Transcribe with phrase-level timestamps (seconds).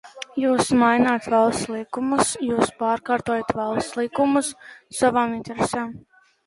[0.43, 4.53] Jūs maināt valsts likumus, jūs pakārtojat valsts likumus
[5.03, 5.99] savām interesēm.